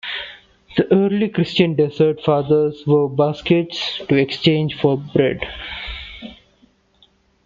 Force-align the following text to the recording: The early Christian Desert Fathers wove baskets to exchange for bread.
The 0.77 0.91
early 0.91 1.29
Christian 1.29 1.75
Desert 1.75 2.23
Fathers 2.25 2.87
wove 2.87 3.15
baskets 3.15 3.99
to 4.09 4.15
exchange 4.15 4.75
for 4.81 4.97
bread. 4.97 5.41